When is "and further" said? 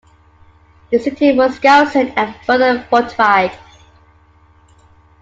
2.17-2.81